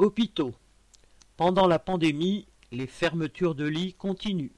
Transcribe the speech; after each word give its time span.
Hôpitaux. 0.00 0.54
Pendant 1.36 1.66
la 1.66 1.78
pandémie, 1.78 2.46
les 2.72 2.86
fermetures 2.86 3.54
de 3.54 3.66
lits 3.66 3.92
continuent. 3.92 4.54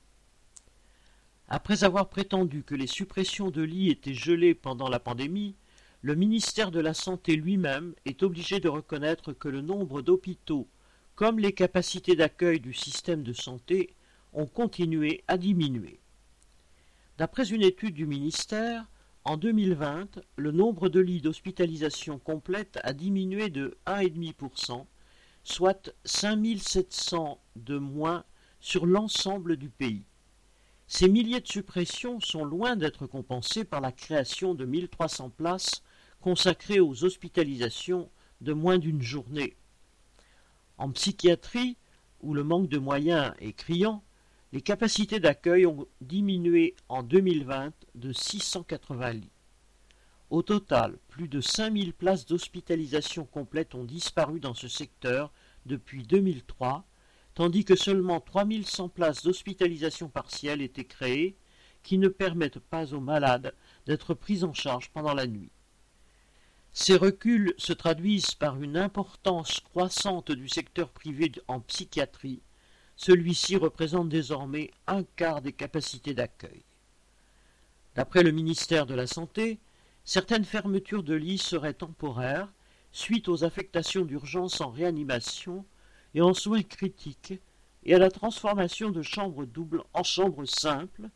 Après 1.49 1.83
avoir 1.83 2.09
prétendu 2.09 2.63
que 2.63 2.77
les 2.77 2.87
suppressions 2.87 3.51
de 3.51 3.63
lits 3.63 3.91
étaient 3.91 4.15
gelées 4.15 4.55
pendant 4.55 4.89
la 4.89 5.01
pandémie, 5.01 5.57
le 6.01 6.15
ministère 6.15 6.71
de 6.71 6.79
la 6.79 6.95
Santé 6.95 7.35
lui-même 7.35 7.93
est 8.05 8.23
obligé 8.23 8.61
de 8.61 8.69
reconnaître 8.69 9.33
que 9.33 9.49
le 9.49 9.63
nombre 9.63 10.01
d'hôpitaux, 10.01 10.69
comme 11.17 11.41
les 11.41 11.53
capacités 11.53 12.15
d'accueil 12.15 12.61
du 12.61 12.73
système 12.73 13.25
de 13.25 13.33
santé, 13.33 13.97
ont 14.33 14.47
continué 14.47 15.25
à 15.27 15.39
diminuer. 15.39 15.99
D'après 17.19 17.51
une 17.51 17.63
étude 17.63 17.95
du 17.95 18.07
ministère, 18.07 18.87
en 19.25 19.37
2020, 19.37 20.21
le 20.37 20.53
nombre 20.53 20.89
de 20.89 21.01
lits 21.01 21.21
d'hospitalisation 21.21 22.21
complète 22.21 22.79
a 22.85 22.93
diminué 22.93 23.51
de 23.51 23.77
1,5%, 23.89 24.87
soit 25.45 25.93
5700 26.05 27.41
de 27.57 27.79
moins 27.79 28.25
sur 28.61 28.87
l'ensemble 28.87 29.57
du 29.57 29.69
pays. 29.69 30.05
Ces 30.87 31.09
milliers 31.09 31.41
de 31.41 31.49
suppressions 31.49 32.21
sont 32.21 32.45
loin 32.45 32.77
d'être 32.77 33.07
compensées 33.07 33.65
par 33.65 33.81
la 33.81 33.93
création 33.93 34.55
de 34.55 34.65
1300 34.65 35.31
places 35.31 35.83
consacrées 36.21 36.81
aux 36.81 37.05
hospitalisations 37.05 38.11
de 38.41 38.53
moins 38.53 38.79
d'une 38.79 39.03
journée. 39.03 39.57
En 40.79 40.91
psychiatrie, 40.91 41.77
où 42.21 42.35
le 42.35 42.45
manque 42.45 42.69
de 42.69 42.79
moyens 42.79 43.35
est 43.41 43.53
criant, 43.53 44.03
les 44.53 44.61
capacités 44.61 45.19
d'accueil 45.19 45.67
ont 45.67 45.87
diminué 46.01 46.75
en 46.89 47.03
2020 47.03 47.73
de 47.95 48.13
680 48.13 49.13
lits. 49.13 49.32
Au 50.33 50.41
total, 50.41 50.97
plus 51.09 51.29
de 51.29 51.43
5000 51.43 51.93
places 51.93 52.25
d'hospitalisation 52.25 53.27
complète 53.27 53.75
ont 53.75 53.85
disparu 53.85 54.41
dans 54.41 54.55
ce 54.55 54.67
secteur 54.67 55.31
depuis 55.67 56.05
2003, 56.05 56.87
tandis 57.35 57.67
que 57.67 57.77
seulement 57.77 58.19
3100 58.19 58.89
places 58.89 59.25
d'hospitalisation 59.25 60.09
partielle 60.09 60.63
étaient 60.63 60.87
créées, 60.87 61.37
qui 61.83 61.99
ne 61.99 62.09
permettent 62.09 62.61
pas 62.61 62.95
aux 62.95 63.01
malades 63.01 63.55
d'être 63.85 64.15
pris 64.15 64.43
en 64.43 64.55
charge 64.55 64.89
pendant 64.89 65.13
la 65.13 65.27
nuit. 65.27 65.51
Ces 66.73 66.97
reculs 66.97 67.53
se 67.59 67.75
traduisent 67.75 68.35
par 68.35 68.59
une 68.63 68.79
importance 68.79 69.61
croissante 69.61 70.33
du 70.33 70.49
secteur 70.49 70.89
privé 70.89 71.31
en 71.47 71.61
psychiatrie, 71.61 72.41
celui-ci 72.97 73.57
représente 73.57 74.09
désormais 74.09 74.71
un 74.87 75.03
quart 75.03 75.43
des 75.43 75.53
capacités 75.53 76.15
d'accueil. 76.15 76.63
D'après 77.97 78.23
le 78.23 78.33
ministère 78.33 78.87
de 78.87 78.95
la 78.95 79.07
Santé, 79.07 79.59
certaines 80.05 80.45
fermetures 80.45 81.03
de 81.03 81.15
lits 81.15 81.39
seraient 81.39 81.75
temporaires 81.75 82.53
suite 82.93 83.29
aux 83.29 83.45
affectations 83.45 84.05
d'urgence 84.05 84.61
en 84.61 84.71
réanimation 84.71 85.65
et 86.15 86.21
en 86.21 86.35
soins 86.35 86.63
critiques 86.63 87.35
et 87.85 87.95
à 87.95 87.99
la 87.99 88.11
transformation 88.11 88.91
de 88.91 89.03
chambres 89.03 89.47
doubles 89.47 89.83
en 89.95 90.03
chambres 90.03 90.45
simples 90.45 91.09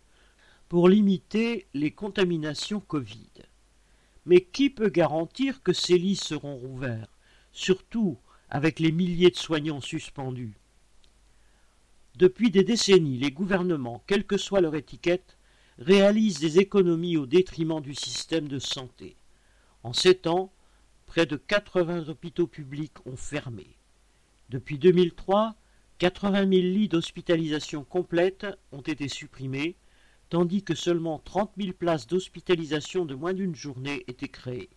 pour 0.69 0.89
limiter 0.89 1.67
les 1.75 1.91
contaminations 1.91 2.81
Covid. 2.81 3.31
Mais 4.25 4.41
qui 4.41 4.71
peut 4.71 4.89
garantir 4.89 5.63
que 5.63 5.73
ces 5.73 5.99
lits 5.99 6.17
seront 6.17 6.57
rouverts, 6.57 7.13
surtout 7.53 8.19
avec 8.51 8.81
les 8.81 8.91
milliers 8.91 9.31
de 9.31 9.37
soignants 9.37 9.81
suspendus? 9.81 10.57
Depuis 12.17 12.51
des 12.51 12.65
décennies, 12.65 13.19
les 13.19 13.31
gouvernements, 13.31 14.03
quelle 14.07 14.25
que 14.25 14.39
soit 14.39 14.63
leur 14.63 14.75
étiquette, 14.75 15.36
réalisent 15.79 16.41
des 16.41 16.59
économies 16.59 17.17
au 17.17 17.27
détriment 17.27 17.81
du 17.81 17.95
système 17.95 18.49
de 18.49 18.59
santé. 18.59 19.17
En 19.83 19.93
sept 19.93 20.27
ans, 20.27 20.53
près 21.07 21.27
de 21.27 21.37
80 21.37 22.09
hôpitaux 22.09 22.47
publics 22.47 23.07
ont 23.07 23.17
fermé. 23.17 23.77
Depuis 24.49 24.79
2003, 24.79 25.55
80 25.99 26.39
000 26.39 26.51
lits 26.51 26.89
d'hospitalisation 26.89 27.85
complète 27.85 28.47
ont 28.73 28.81
été 28.81 29.09
supprimés, 29.09 29.77
tandis 30.29 30.63
que 30.63 30.75
seulement 30.75 31.19
30 31.19 31.53
000 31.59 31.73
places 31.73 32.07
d'hospitalisation 32.07 33.05
de 33.05 33.15
moins 33.15 33.33
d'une 33.33 33.55
journée 33.55 34.05
étaient 34.09 34.29
créées. 34.29 34.71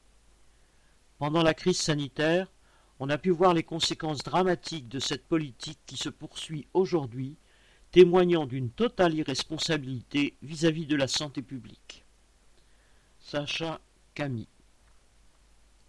Pendant 1.18 1.44
la 1.44 1.54
crise 1.54 1.80
sanitaire, 1.80 2.52
on 3.00 3.09
a 3.09 3.18
pu 3.18 3.30
voir 3.30 3.54
les 3.54 3.64
conséquences 3.64 4.24
dramatiques 4.24 4.88
de 4.90 5.00
cette 5.00 5.28
politique 5.28 5.80
qui 5.86 5.98
se 5.98 6.09
poursuit 6.09 6.68
aujourd'hui, 6.74 7.38
témoignant 7.92 8.46
d'une 8.46 8.70
totale 8.70 9.16
irresponsabilité 9.16 10.36
vis-à-vis 10.42 10.86
de 10.86 10.96
la 10.96 11.08
santé 11.08 11.42
publique. 11.42 12.06
Sacha 13.20 13.80
Camille 14.14 14.48